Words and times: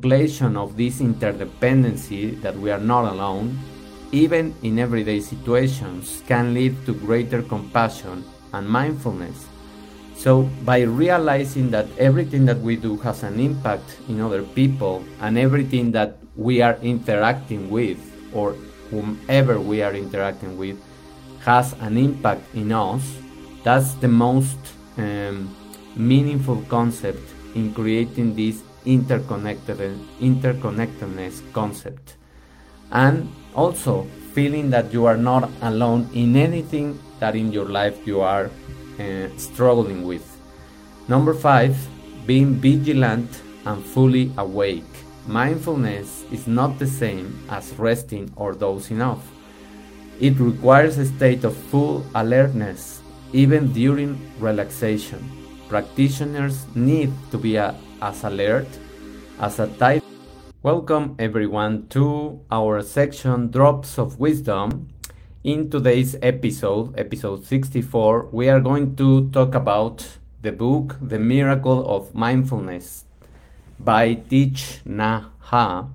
contemplation 0.00 0.56
of 0.56 0.76
this 0.76 1.00
interdependency 1.00 2.40
that 2.40 2.54
we 2.54 2.70
are 2.70 2.78
not 2.78 3.12
alone, 3.12 3.58
even 4.12 4.54
in 4.62 4.78
everyday 4.78 5.18
situations, 5.18 6.22
can 6.28 6.54
lead 6.54 6.72
to 6.86 6.94
greater 6.94 7.42
compassion 7.42 8.24
and 8.52 8.68
mindfulness. 8.68 9.48
So, 10.14 10.42
by 10.64 10.82
realizing 10.82 11.72
that 11.72 11.88
everything 11.98 12.46
that 12.46 12.60
we 12.60 12.76
do 12.76 12.96
has 12.98 13.24
an 13.24 13.40
impact 13.40 13.98
in 14.08 14.20
other 14.20 14.44
people 14.44 15.02
and 15.20 15.36
everything 15.36 15.90
that 15.90 16.18
we 16.36 16.62
are 16.62 16.78
interacting 16.80 17.68
with 17.68 17.98
or 18.32 18.52
whomever 18.90 19.58
we 19.58 19.82
are 19.82 19.94
interacting 19.94 20.56
with 20.56 20.78
has 21.40 21.72
an 21.80 21.98
impact 21.98 22.42
in 22.54 22.70
us, 22.70 23.02
that's 23.64 23.94
the 23.94 24.06
most 24.06 24.58
um, 24.96 25.52
meaningful 25.96 26.62
concept 26.68 27.34
in 27.56 27.74
creating 27.74 28.36
this 28.36 28.62
interconnected 28.88 29.78
interconnectedness 30.20 31.40
concept. 31.52 32.16
And 32.90 33.30
also 33.54 34.06
feeling 34.32 34.70
that 34.70 34.92
you 34.92 35.04
are 35.04 35.16
not 35.16 35.50
alone 35.62 36.08
in 36.14 36.36
anything 36.36 36.98
that 37.20 37.36
in 37.36 37.52
your 37.52 37.66
life 37.66 38.06
you 38.06 38.20
are 38.20 38.50
uh, 38.98 39.28
struggling 39.36 40.06
with. 40.06 40.24
Number 41.06 41.34
5 41.34 41.76
being 42.26 42.54
vigilant 42.54 43.42
and 43.66 43.84
fully 43.84 44.32
awake. 44.38 44.92
Mindfulness 45.26 46.24
is 46.30 46.46
not 46.46 46.78
the 46.78 46.86
same 46.86 47.38
as 47.50 47.74
resting 47.78 48.32
or 48.36 48.52
dozing 48.52 49.02
off. 49.02 49.26
It 50.20 50.38
requires 50.38 50.98
a 50.98 51.06
state 51.06 51.44
of 51.44 51.56
full 51.56 52.04
alertness 52.14 53.02
even 53.32 53.72
during 53.72 54.18
relaxation. 54.38 55.20
Practitioners 55.68 56.66
need 56.74 57.12
to 57.30 57.38
be 57.38 57.56
a, 57.56 57.74
as 58.00 58.24
alert 58.24 58.68
as 59.40 59.58
a 59.58 59.66
type. 59.66 60.02
Welcome 60.62 61.14
everyone 61.18 61.88
to 61.88 62.40
our 62.50 62.82
section 62.82 63.50
Drops 63.50 63.98
of 63.98 64.18
Wisdom. 64.18 64.88
In 65.44 65.70
today's 65.70 66.16
episode, 66.20 66.98
episode 66.98 67.44
64, 67.44 68.28
we 68.32 68.48
are 68.48 68.60
going 68.60 68.96
to 68.96 69.30
talk 69.30 69.54
about 69.54 70.06
the 70.42 70.52
book 70.52 70.96
The 71.00 71.18
Miracle 71.18 71.88
of 71.88 72.14
Mindfulness 72.14 73.04
by 73.78 74.16
Thich 74.16 74.82
Nhat 74.84 75.26
Hanh. 75.46 75.90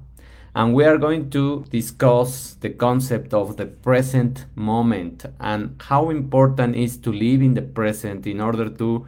And 0.56 0.74
we 0.74 0.86
are 0.86 0.98
going 0.98 1.30
to 1.32 1.66
discuss 1.72 2.54
the 2.62 2.70
concept 2.70 3.34
of 3.34 3.58
the 3.58 3.66
present 3.66 4.46
moment 4.56 5.26
and 5.40 5.82
how 5.82 6.10
important 6.10 6.76
it 6.76 6.84
is 6.84 6.98
to 6.98 7.12
live 7.12 7.42
in 7.42 7.56
the 7.56 7.64
present 7.64 8.28
in 8.28 8.40
order 8.40 8.70
to 8.70 9.06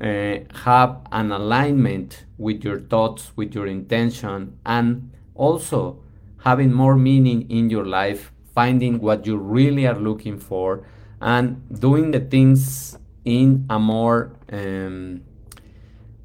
uh, 0.00 0.38
have 0.64 1.00
an 1.12 1.32
alignment 1.32 2.24
with 2.38 2.64
your 2.64 2.80
thoughts, 2.80 3.32
with 3.36 3.54
your 3.54 3.66
intention, 3.66 4.58
and 4.64 5.10
also 5.34 6.02
having 6.38 6.72
more 6.72 6.96
meaning 6.96 7.50
in 7.50 7.70
your 7.70 7.84
life, 7.84 8.32
finding 8.54 9.00
what 9.00 9.26
you 9.26 9.36
really 9.36 9.86
are 9.86 9.98
looking 9.98 10.38
for, 10.38 10.86
and 11.20 11.62
doing 11.80 12.10
the 12.10 12.20
things 12.20 12.98
in 13.24 13.66
a 13.70 13.78
more 13.78 14.36
um, 14.52 15.22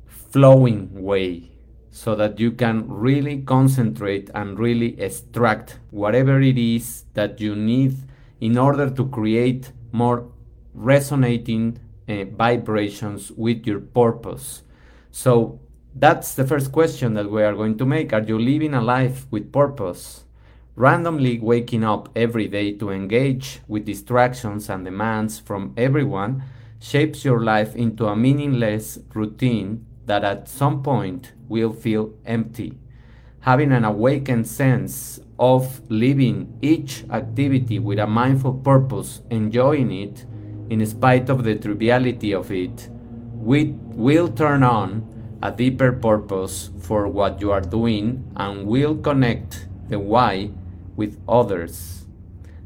flowing 0.05 0.89
way 1.01 1.51
so 1.91 2.15
that 2.15 2.39
you 2.39 2.51
can 2.51 2.87
really 2.87 3.41
concentrate 3.41 4.29
and 4.33 4.57
really 4.57 4.99
extract 4.99 5.79
whatever 5.91 6.41
it 6.41 6.57
is 6.57 7.03
that 7.13 7.41
you 7.41 7.55
need 7.55 7.95
in 8.39 8.57
order 8.57 8.89
to 8.89 9.05
create 9.09 9.71
more 9.91 10.25
resonating 10.73 11.77
uh, 12.11 12.25
vibrations 12.25 13.31
with 13.31 13.65
your 13.65 13.79
purpose. 13.79 14.63
So 15.11 15.59
that's 15.95 16.35
the 16.35 16.45
first 16.45 16.71
question 16.71 17.13
that 17.15 17.31
we 17.31 17.43
are 17.43 17.53
going 17.53 17.77
to 17.77 17.85
make. 17.85 18.13
Are 18.13 18.21
you 18.21 18.37
living 18.37 18.73
a 18.73 18.81
life 18.81 19.25
with 19.31 19.51
purpose? 19.51 20.25
Randomly 20.75 21.39
waking 21.39 21.83
up 21.83 22.09
every 22.15 22.47
day 22.47 22.71
to 22.73 22.89
engage 22.89 23.59
with 23.67 23.85
distractions 23.85 24.69
and 24.69 24.85
demands 24.85 25.39
from 25.39 25.73
everyone 25.75 26.43
shapes 26.79 27.23
your 27.23 27.43
life 27.43 27.75
into 27.75 28.07
a 28.07 28.15
meaningless 28.15 28.99
routine 29.13 29.85
that 30.05 30.23
at 30.23 30.47
some 30.47 30.81
point 30.81 31.33
will 31.47 31.73
feel 31.73 32.13
empty. 32.25 32.77
Having 33.41 33.71
an 33.71 33.85
awakened 33.85 34.47
sense 34.47 35.19
of 35.37 35.81
living 35.89 36.57
each 36.61 37.03
activity 37.09 37.79
with 37.79 37.99
a 37.99 38.07
mindful 38.07 38.53
purpose, 38.53 39.21
enjoying 39.29 39.91
it, 39.91 40.25
in 40.71 40.85
spite 40.85 41.29
of 41.29 41.43
the 41.43 41.53
triviality 41.53 42.33
of 42.33 42.49
it, 42.49 42.87
we 43.33 43.75
will 43.75 44.29
turn 44.29 44.63
on 44.63 45.05
a 45.43 45.51
deeper 45.51 45.91
purpose 45.91 46.69
for 46.79 47.09
what 47.09 47.41
you 47.41 47.51
are 47.51 47.59
doing 47.59 48.23
and 48.37 48.65
will 48.65 48.95
connect 48.95 49.67
the 49.89 49.99
why 49.99 50.49
with 50.95 51.19
others. 51.27 52.05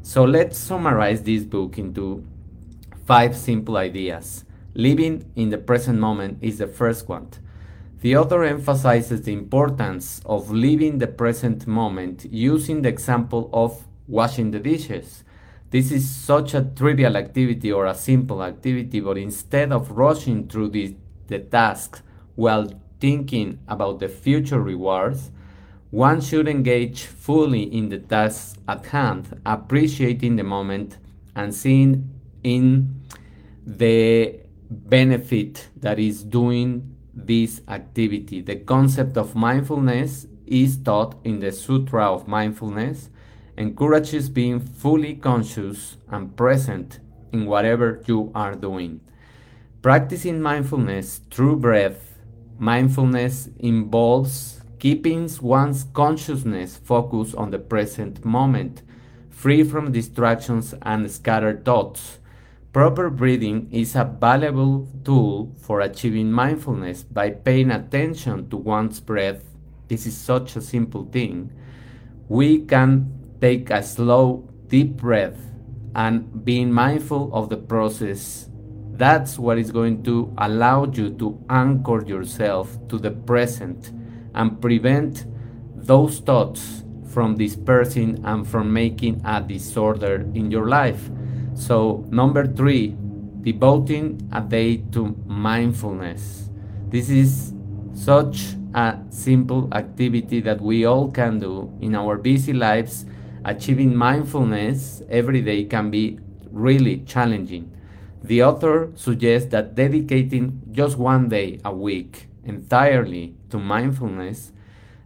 So 0.02 0.22
let's 0.22 0.56
summarize 0.56 1.24
this 1.24 1.42
book 1.42 1.78
into 1.78 2.24
five 3.06 3.36
simple 3.36 3.76
ideas. 3.76 4.44
Living 4.74 5.28
in 5.34 5.50
the 5.50 5.58
present 5.58 5.98
moment 5.98 6.38
is 6.40 6.58
the 6.58 6.68
first 6.68 7.08
one. 7.08 7.28
The 8.02 8.16
author 8.16 8.44
emphasizes 8.44 9.22
the 9.22 9.32
importance 9.32 10.20
of 10.24 10.52
living 10.52 10.98
the 10.98 11.08
present 11.08 11.66
moment 11.66 12.26
using 12.30 12.82
the 12.82 12.88
example 12.88 13.50
of 13.52 13.84
washing 14.06 14.52
the 14.52 14.60
dishes. 14.60 15.24
This 15.70 15.90
is 15.90 16.08
such 16.08 16.54
a 16.54 16.62
trivial 16.62 17.16
activity 17.16 17.72
or 17.72 17.86
a 17.86 17.94
simple 17.94 18.42
activity, 18.42 19.00
but 19.00 19.18
instead 19.18 19.72
of 19.72 19.90
rushing 19.90 20.48
through 20.48 20.68
the, 20.70 20.96
the 21.26 21.40
task 21.40 22.02
while 22.36 22.70
thinking 23.00 23.58
about 23.66 23.98
the 23.98 24.08
future 24.08 24.60
rewards, 24.60 25.30
one 25.90 26.20
should 26.20 26.48
engage 26.48 27.04
fully 27.04 27.62
in 27.62 27.88
the 27.88 27.98
task 27.98 28.58
at 28.68 28.86
hand, 28.86 29.40
appreciating 29.44 30.36
the 30.36 30.44
moment 30.44 30.98
and 31.34 31.54
seeing 31.54 32.10
in 32.42 33.02
the 33.66 34.40
benefit 34.70 35.68
that 35.76 35.98
is 35.98 36.22
doing 36.22 36.96
this 37.14 37.60
activity. 37.68 38.40
The 38.40 38.56
concept 38.56 39.16
of 39.16 39.34
mindfulness 39.34 40.26
is 40.46 40.76
taught 40.76 41.16
in 41.24 41.40
the 41.40 41.50
Sutra 41.50 42.12
of 42.12 42.28
Mindfulness 42.28 43.10
encourages 43.56 44.28
being 44.28 44.60
fully 44.60 45.14
conscious 45.14 45.96
and 46.08 46.36
present 46.36 47.00
in 47.32 47.46
whatever 47.46 48.02
you 48.06 48.30
are 48.34 48.54
doing. 48.54 49.00
Practicing 49.82 50.42
mindfulness 50.42 51.20
through 51.30 51.56
breath, 51.56 52.18
mindfulness 52.58 53.48
involves 53.58 54.60
keeping 54.78 55.30
one's 55.40 55.84
consciousness 55.92 56.76
focused 56.76 57.34
on 57.34 57.50
the 57.50 57.58
present 57.58 58.24
moment, 58.24 58.82
free 59.30 59.62
from 59.62 59.92
distractions 59.92 60.74
and 60.82 61.10
scattered 61.10 61.64
thoughts. 61.64 62.18
Proper 62.72 63.08
breathing 63.08 63.68
is 63.72 63.94
a 63.96 64.04
valuable 64.04 64.86
tool 65.02 65.54
for 65.60 65.80
achieving 65.80 66.30
mindfulness 66.30 67.02
by 67.04 67.30
paying 67.30 67.70
attention 67.70 68.50
to 68.50 68.56
one's 68.58 69.00
breath. 69.00 69.42
This 69.88 70.04
is 70.06 70.16
such 70.16 70.56
a 70.56 70.60
simple 70.60 71.06
thing. 71.06 71.52
We 72.28 72.66
can 72.66 73.15
take 73.40 73.70
a 73.70 73.82
slow, 73.82 74.48
deep 74.68 74.96
breath 74.96 75.38
and 75.94 76.44
being 76.44 76.72
mindful 76.72 77.30
of 77.32 77.48
the 77.48 77.56
process. 77.56 78.48
That's 78.92 79.38
what 79.38 79.58
is 79.58 79.70
going 79.70 80.02
to 80.04 80.32
allow 80.38 80.84
you 80.84 81.10
to 81.14 81.44
anchor 81.50 82.04
yourself 82.04 82.76
to 82.88 82.98
the 82.98 83.10
present 83.10 83.92
and 84.34 84.60
prevent 84.60 85.26
those 85.74 86.18
thoughts 86.20 86.84
from 87.08 87.36
dispersing 87.36 88.22
and 88.24 88.46
from 88.46 88.72
making 88.72 89.22
a 89.24 89.40
disorder 89.40 90.26
in 90.34 90.50
your 90.50 90.68
life. 90.68 91.10
So, 91.54 92.04
number 92.10 92.46
three, 92.46 92.96
devoting 93.40 94.28
a 94.32 94.40
day 94.42 94.78
to 94.92 95.16
mindfulness. 95.24 96.50
This 96.88 97.08
is 97.08 97.54
such 97.94 98.54
a 98.74 98.98
simple 99.08 99.68
activity 99.72 100.40
that 100.40 100.60
we 100.60 100.84
all 100.84 101.10
can 101.10 101.38
do 101.38 101.72
in 101.80 101.94
our 101.94 102.18
busy 102.18 102.52
lives 102.52 103.06
achieving 103.46 103.94
mindfulness 103.94 105.02
every 105.08 105.40
day 105.40 105.64
can 105.64 105.88
be 105.88 106.18
really 106.50 106.98
challenging. 107.06 107.72
The 108.22 108.42
author 108.42 108.90
suggests 108.96 109.50
that 109.50 109.76
dedicating 109.76 110.62
just 110.72 110.98
one 110.98 111.28
day 111.28 111.60
a 111.64 111.72
week 111.72 112.28
entirely 112.44 113.36
to 113.50 113.58
mindfulness, 113.58 114.52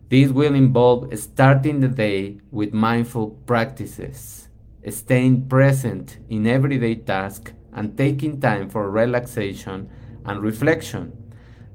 this 0.08 0.30
will 0.30 0.54
involve 0.54 1.16
starting 1.18 1.80
the 1.80 1.88
day 1.88 2.38
with 2.50 2.72
mindful 2.72 3.30
practices, 3.46 4.48
staying 4.88 5.46
present 5.48 6.18
in 6.30 6.46
everyday 6.46 6.94
tasks, 6.94 7.52
and 7.72 7.96
taking 7.96 8.40
time 8.40 8.70
for 8.70 8.90
relaxation 8.90 9.88
and 10.24 10.42
reflection. 10.42 11.12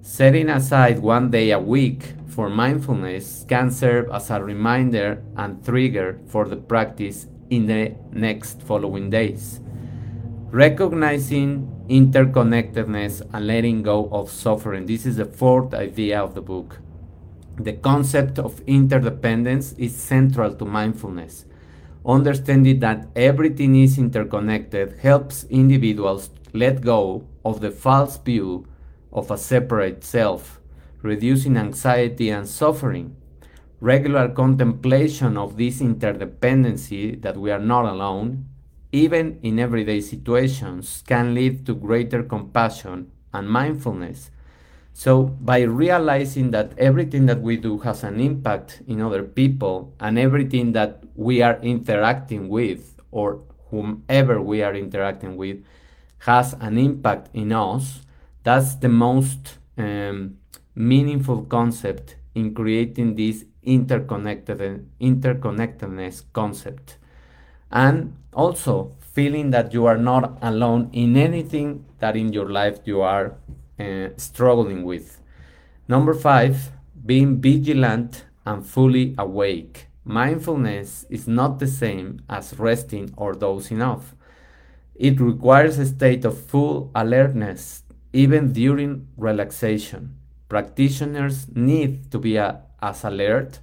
Setting 0.06 0.50
aside 0.50 1.00
one 1.00 1.32
day 1.32 1.50
a 1.50 1.60
week 1.60 2.14
for 2.28 2.48
mindfulness 2.48 3.44
can 3.50 3.72
serve 3.72 4.08
as 4.12 4.30
a 4.30 4.42
reminder 4.42 5.24
and 5.36 5.66
trigger 5.66 6.20
for 6.28 6.48
the 6.48 6.58
practice 6.58 7.26
in 7.50 7.66
the 7.66 7.96
next 8.12 8.62
following 8.62 9.10
days. 9.10 9.62
Recognizing 10.52 11.88
interconnectedness 11.90 13.28
and 13.34 13.48
letting 13.48 13.82
go 13.82 14.08
of 14.12 14.30
suffering. 14.30 14.86
This 14.86 15.08
is 15.08 15.16
the 15.18 15.26
fourth 15.26 15.74
idea 15.74 16.22
of 16.22 16.36
the 16.36 16.42
book. 16.42 16.78
The 17.60 17.74
concept 17.74 18.38
of 18.38 18.62
interdependence 18.68 19.74
is 19.74 19.96
central 19.96 20.54
to 20.54 20.66
mindfulness. 20.66 21.46
Understanding 22.06 22.80
that 22.82 23.08
everything 23.16 23.76
is 23.76 23.98
interconnected 23.98 25.00
helps 25.00 25.46
individuals 25.46 26.30
let 26.54 26.82
go 26.82 27.28
of 27.44 27.60
the 27.60 27.72
false 27.72 28.18
view 28.18 28.68
of 29.16 29.32
a 29.32 29.38
separate 29.38 30.04
self, 30.04 30.62
reducing 31.02 31.58
anxiety 31.58 32.30
and 32.30 32.48
suffering. 32.48 33.16
Regular 33.82 34.30
contemplation 34.30 35.38
of 35.38 35.58
this 35.58 35.82
interdependency 35.82 37.20
that 37.24 37.38
we 37.38 37.50
are 37.50 37.66
not 37.74 37.86
alone, 37.86 38.46
even 38.92 39.40
in 39.42 39.58
everyday 39.58 40.02
situations, 40.02 41.04
can 41.08 41.34
lead 41.34 41.66
to 41.66 41.74
greater 41.74 42.22
compassion 42.22 43.12
and 43.34 43.50
mindfulness 43.50 44.30
so, 44.98 45.24
by 45.24 45.60
realizing 45.64 46.52
that 46.52 46.72
everything 46.78 47.26
that 47.26 47.42
we 47.42 47.58
do 47.58 47.80
has 47.80 48.06
an 48.06 48.22
impact 48.22 48.82
in 48.88 49.02
other 49.02 49.24
people 49.24 49.94
and 50.00 50.18
everything 50.18 50.72
that 50.72 51.04
we 51.16 51.42
are 51.42 51.60
interacting 51.62 52.48
with 52.48 53.02
or 53.12 53.42
whomever 53.70 54.42
we 54.42 54.64
are 54.64 54.74
interacting 54.74 55.36
with 55.36 55.58
has 56.20 56.54
an 56.62 56.78
impact 56.78 57.28
in 57.34 57.52
us, 57.52 58.05
that's 58.46 58.76
the 58.76 58.90
most 58.90 59.58
um, 59.78 60.38
meaningful 60.76 61.42
concept 61.46 62.16
in 62.36 62.54
creating 62.54 63.16
this 63.16 63.44
interconnected 63.64 64.88
interconnectedness 65.02 66.24
concept. 66.32 66.98
And 67.72 68.16
also 68.34 68.92
feeling 69.14 69.50
that 69.50 69.74
you 69.74 69.88
are 69.88 69.98
not 69.98 70.38
alone 70.44 70.90
in 70.94 71.18
anything 71.18 71.86
that 71.98 72.16
in 72.16 72.32
your 72.34 72.50
life 72.50 72.78
you 72.86 73.02
are 73.02 73.36
uh, 73.80 74.10
struggling 74.18 74.84
with. 74.84 75.20
Number 75.88 76.14
five, 76.14 76.72
being 77.04 77.42
vigilant 77.42 78.26
and 78.46 78.64
fully 78.64 79.16
awake. 79.18 79.88
Mindfulness 80.04 81.08
is 81.10 81.28
not 81.28 81.58
the 81.58 81.68
same 81.68 82.22
as 82.30 82.60
resting 82.60 83.12
or 83.18 83.34
dozing 83.34 83.82
off. 83.82 84.14
It 84.94 85.20
requires 85.20 85.80
a 85.80 85.86
state 85.88 86.24
of 86.26 86.40
full 86.40 86.92
alertness 86.94 87.85
even 88.16 88.54
during 88.54 89.08
relaxation. 89.18 90.16
Practitioners 90.50 91.48
need 91.54 92.12
to 92.12 92.20
be 92.20 92.38
a, 92.38 92.62
as 92.82 93.04
alert 93.04 93.60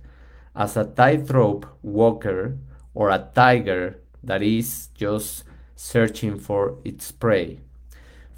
as 0.55 0.77
a 0.77 0.85
tightrope 0.85 1.67
walker 1.83 2.59
or 2.95 3.11
a 3.11 3.29
tiger 3.35 3.99
that 4.23 4.43
is 4.43 4.89
just 4.95 5.45
searching 5.75 6.39
for 6.39 6.79
its 6.85 7.11
prey 7.11 7.59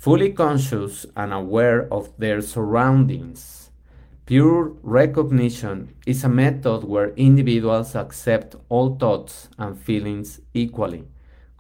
fully 0.05 0.31
conscious 0.31 1.07
and 1.17 1.33
aware 1.33 1.91
of 1.91 2.13
their 2.19 2.43
surroundings. 2.43 3.71
Pure 4.27 4.77
recognition 4.83 5.95
is 6.05 6.23
a 6.23 6.29
method 6.29 6.85
where 6.85 7.15
individuals 7.15 7.95
accept 7.95 8.55
all 8.69 8.97
thoughts 8.97 9.49
and 9.57 9.81
feelings 9.81 10.43
equally, 10.53 11.05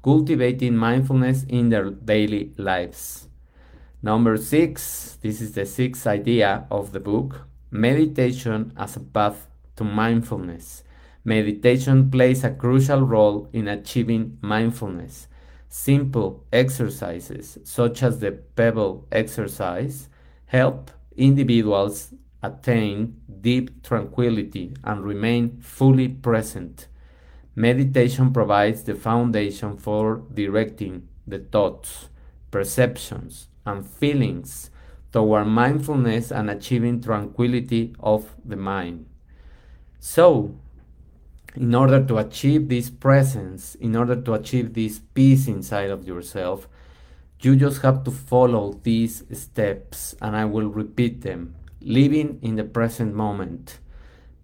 cultivating 0.02 0.76
mindfulness 0.76 1.44
in 1.44 1.70
their 1.70 1.88
daily 1.88 2.52
lives. 2.58 3.28
Number 4.04 4.36
six, 4.36 5.16
this 5.22 5.40
is 5.40 5.52
the 5.52 5.64
sixth 5.64 6.06
idea 6.06 6.66
of 6.70 6.92
the 6.92 7.00
book 7.00 7.46
meditation 7.70 8.74
as 8.76 8.96
a 8.96 9.00
path 9.00 9.46
to 9.76 9.84
mindfulness. 9.84 10.84
Meditation 11.24 12.10
plays 12.10 12.44
a 12.44 12.50
crucial 12.50 13.00
role 13.00 13.48
in 13.54 13.66
achieving 13.66 14.36
mindfulness. 14.42 15.26
Simple 15.70 16.44
exercises, 16.52 17.56
such 17.64 18.02
as 18.02 18.18
the 18.18 18.32
pebble 18.32 19.08
exercise, 19.10 20.10
help 20.44 20.90
individuals 21.16 22.12
attain 22.42 23.18
deep 23.40 23.82
tranquility 23.82 24.76
and 24.84 25.02
remain 25.02 25.62
fully 25.62 26.08
present. 26.08 26.88
Meditation 27.56 28.34
provides 28.34 28.82
the 28.82 28.94
foundation 28.94 29.78
for 29.78 30.24
directing 30.34 31.08
the 31.26 31.38
thoughts, 31.38 32.10
perceptions, 32.50 33.48
and 33.66 33.87
feelings 33.87 34.70
toward 35.12 35.46
mindfulness 35.46 36.31
and 36.32 36.50
achieving 36.50 37.00
tranquility 37.00 37.94
of 38.00 38.34
the 38.44 38.56
mind. 38.56 39.06
So, 40.00 40.56
in 41.55 41.75
order 41.75 42.05
to 42.05 42.19
achieve 42.19 42.69
this 42.69 42.90
presence, 42.90 43.76
in 43.76 43.94
order 43.94 44.16
to 44.16 44.34
achieve 44.34 44.75
this 44.75 44.99
peace 44.99 45.46
inside 45.46 45.90
of 45.90 46.06
yourself, 46.06 46.69
you 47.40 47.55
just 47.56 47.82
have 47.82 48.05
to 48.05 48.11
follow 48.11 48.81
these 48.82 49.22
steps, 49.32 50.14
and 50.20 50.34
I 50.34 50.46
will 50.46 50.69
repeat 50.69 51.20
them. 51.22 51.55
Living 51.81 52.38
in 52.43 52.56
the 52.56 52.64
present 52.64 53.14
moment, 53.14 53.78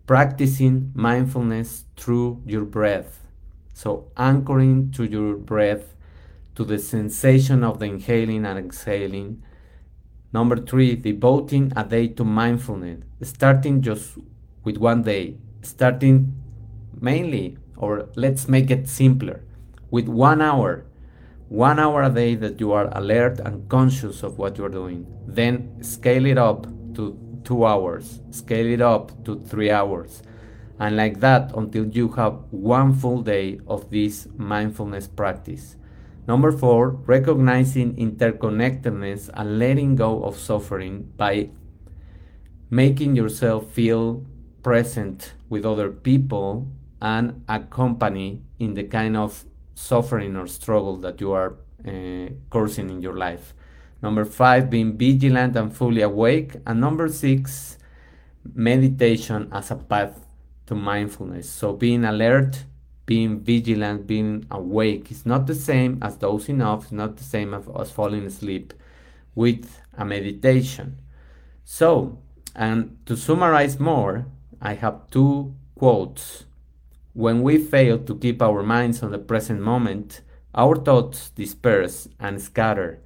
practicing 0.06 0.92
mindfulness 0.94 1.84
through 1.96 2.42
your 2.46 2.64
breath. 2.64 3.26
So, 3.72 4.10
anchoring 4.16 4.92
to 4.92 5.04
your 5.04 5.36
breath, 5.36 5.94
to 6.54 6.64
the 6.64 6.78
sensation 6.78 7.64
of 7.64 7.78
the 7.78 7.86
inhaling 7.86 8.44
and 8.44 8.58
exhaling. 8.58 9.42
Number 10.32 10.56
three, 10.56 10.96
devoting 10.96 11.72
a 11.76 11.84
day 11.84 12.08
to 12.08 12.24
mindfulness, 12.24 13.04
starting 13.22 13.82
just 13.82 14.18
with 14.64 14.76
one 14.76 15.02
day, 15.02 15.38
starting 15.62 16.34
mainly, 17.00 17.58
or 17.76 18.08
let's 18.14 18.48
make 18.48 18.70
it 18.70 18.88
simpler, 18.88 19.42
with 19.90 20.08
one 20.08 20.40
hour, 20.40 20.84
one 21.48 21.78
hour 21.80 22.02
a 22.02 22.10
day 22.10 22.34
that 22.36 22.60
you 22.60 22.72
are 22.72 22.88
alert 22.96 23.40
and 23.40 23.68
conscious 23.68 24.22
of 24.22 24.38
what 24.38 24.56
you're 24.56 24.68
doing. 24.68 25.06
Then 25.26 25.82
scale 25.82 26.26
it 26.26 26.38
up 26.38 26.66
to 26.94 27.18
two 27.42 27.66
hours, 27.66 28.20
scale 28.30 28.66
it 28.66 28.80
up 28.80 29.24
to 29.24 29.40
three 29.40 29.70
hours, 29.70 30.22
and 30.78 30.96
like 30.96 31.20
that 31.20 31.52
until 31.56 31.86
you 31.86 32.08
have 32.12 32.34
one 32.50 32.94
full 32.94 33.22
day 33.22 33.60
of 33.66 33.90
this 33.90 34.28
mindfulness 34.36 35.08
practice. 35.08 35.76
Number 36.26 36.52
four, 36.52 36.90
recognizing 36.90 37.96
interconnectedness 37.96 39.30
and 39.34 39.58
letting 39.58 39.96
go 39.96 40.22
of 40.22 40.36
suffering 40.36 41.12
by 41.16 41.50
making 42.70 43.16
yourself 43.16 43.70
feel 43.72 44.24
present 44.62 45.32
with 45.48 45.64
other 45.64 45.90
people 45.90 46.68
and 47.02 47.42
accompany 47.48 48.42
in 48.58 48.74
the 48.74 48.84
kind 48.84 49.16
of 49.16 49.44
suffering 49.74 50.36
or 50.36 50.46
struggle 50.46 50.96
that 50.98 51.20
you 51.20 51.32
are 51.32 51.56
uh, 51.86 52.28
coursing 52.50 52.90
in 52.90 53.00
your 53.00 53.16
life. 53.16 53.54
Number 54.02 54.24
five, 54.24 54.70
being 54.70 54.96
vigilant 54.96 55.56
and 55.56 55.74
fully 55.74 56.02
awake. 56.02 56.56
And 56.66 56.80
number 56.80 57.08
six, 57.08 57.78
meditation 58.54 59.48
as 59.52 59.70
a 59.70 59.76
path 59.76 60.26
to 60.66 60.74
mindfulness. 60.74 61.48
So 61.50 61.72
being 61.72 62.04
alert, 62.04 62.64
being 63.10 63.40
vigilant, 63.40 64.06
being 64.06 64.46
awake 64.52 65.10
is 65.10 65.26
not 65.26 65.48
the 65.48 65.54
same 65.70 65.98
as 66.00 66.14
dozing 66.14 66.62
off, 66.62 66.84
it's 66.84 66.92
not 66.92 67.16
the 67.16 67.24
same 67.24 67.52
as, 67.52 67.64
as 67.76 67.90
falling 67.90 68.24
asleep 68.24 68.72
with 69.34 69.80
a 69.98 70.04
meditation. 70.04 70.96
So, 71.64 72.20
and 72.54 72.96
to 73.06 73.16
summarize 73.16 73.80
more, 73.80 74.26
I 74.62 74.74
have 74.74 75.10
two 75.10 75.56
quotes 75.74 76.44
when 77.12 77.42
we 77.42 77.58
fail 77.58 77.98
to 77.98 78.14
keep 78.16 78.40
our 78.40 78.62
minds 78.62 79.02
on 79.02 79.10
the 79.10 79.18
present 79.18 79.60
moment, 79.60 80.20
our 80.54 80.76
thoughts 80.76 81.30
disperse 81.30 82.06
and 82.20 82.40
scatter, 82.40 83.00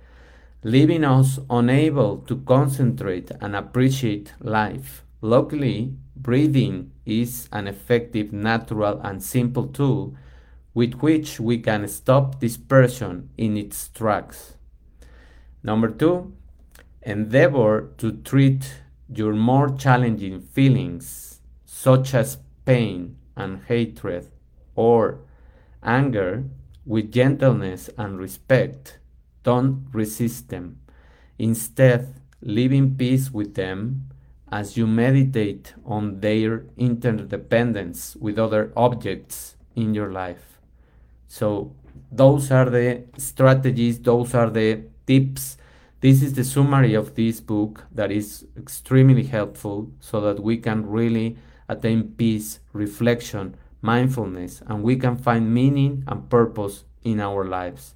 leaving 0.63 1.05
us 1.05 1.39
unable 1.49 2.19
to 2.29 2.37
concentrate 2.45 3.31
and 3.41 3.57
appreciate 3.57 4.35
life. 4.39 5.03
Luckily, 5.23 5.95
breathing 6.25 6.91
is 7.07 7.49
an 7.53 7.69
effective, 7.69 8.33
natural, 8.33 8.99
and 9.03 9.23
simple 9.23 9.69
tool 9.69 10.17
with 10.73 10.95
which 10.95 11.39
we 11.39 11.59
can 11.59 11.87
stop 11.87 12.41
dispersion 12.41 13.29
in 13.39 13.57
its 13.57 13.89
tracks. 13.89 14.55
Number 15.63 15.89
two, 15.89 16.35
endeavor 17.03 17.91
to 17.99 18.11
treat 18.11 18.81
your 19.09 19.35
more 19.35 19.71
challenging 19.77 20.41
feelings, 20.41 21.41
such 21.65 22.15
as 22.15 22.39
pain, 22.65 23.17
and 23.37 23.63
hatred 23.69 24.27
or 24.75 25.19
anger 25.83 26.45
with 26.87 27.13
gentleness 27.13 27.91
and 27.99 28.19
respect. 28.19 28.99
Don't 29.43 29.87
resist 29.93 30.49
them. 30.49 30.81
Instead, 31.39 32.15
live 32.41 32.73
in 32.73 32.97
peace 32.97 33.31
with 33.31 33.55
them 33.55 34.09
as 34.55 34.77
you 34.77 34.87
meditate 34.87 35.75
on 35.85 36.21
their 36.21 36.65
interdependence 36.77 38.15
with 38.21 38.39
other 38.39 38.73
objects 38.77 39.57
in 39.75 39.93
your 39.95 40.13
life. 40.13 40.61
So, 41.27 41.73
those 42.13 42.53
are 42.53 42.71
the 42.71 43.03
strategies, 43.17 43.99
those 43.99 44.33
are 44.33 44.51
the 44.51 44.85
tips. 45.09 45.57
This 46.01 46.23
is 46.23 46.35
the 46.35 46.45
summary 46.45 46.95
of 46.95 47.17
this 47.17 47.41
book 47.41 47.85
that 47.91 48.13
is 48.13 48.47
extremely 48.57 49.25
helpful 49.25 49.91
so 49.99 50.21
that 50.21 50.41
we 50.41 50.57
can 50.59 50.87
really 50.87 51.37
attain 51.69 52.15
peace, 52.17 52.61
reflection, 52.73 53.57
mindfulness, 53.83 54.63
and 54.69 54.85
we 54.85 54.95
can 54.95 55.17
find 55.17 55.53
meaning 55.53 56.05
and 56.07 56.31
purpose 56.31 56.85
in 57.03 57.19
our 57.19 57.45
lives. 57.45 57.95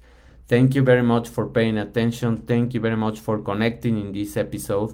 Thank 0.49 0.75
you 0.75 0.83
very 0.83 1.03
much 1.03 1.29
for 1.29 1.47
paying 1.47 1.77
attention. 1.77 2.37
Thank 2.51 2.73
you 2.73 2.81
very 2.81 2.97
much 2.97 3.19
for 3.21 3.39
connecting 3.39 3.97
in 3.97 4.11
this 4.11 4.35
episode. 4.35 4.93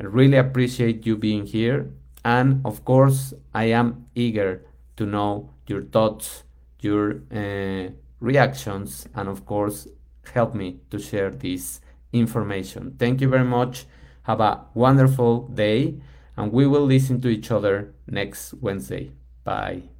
I 0.00 0.04
really 0.04 0.36
appreciate 0.36 1.06
you 1.06 1.16
being 1.16 1.46
here. 1.46 1.90
And 2.24 2.60
of 2.64 2.84
course, 2.84 3.34
I 3.54 3.64
am 3.64 4.06
eager 4.14 4.64
to 4.96 5.06
know 5.06 5.50
your 5.66 5.82
thoughts, 5.82 6.44
your 6.80 7.22
uh, 7.34 7.90
reactions, 8.20 9.08
and 9.14 9.28
of 9.28 9.44
course, 9.44 9.88
help 10.32 10.54
me 10.54 10.80
to 10.90 10.98
share 10.98 11.30
this 11.30 11.80
information. 12.12 12.94
Thank 12.98 13.20
you 13.20 13.28
very 13.28 13.44
much. 13.44 13.86
Have 14.24 14.40
a 14.40 14.64
wonderful 14.74 15.48
day, 15.48 16.00
and 16.36 16.52
we 16.52 16.66
will 16.66 16.84
listen 16.84 17.20
to 17.22 17.28
each 17.28 17.50
other 17.50 17.92
next 18.06 18.54
Wednesday. 18.54 19.12
Bye. 19.44 19.91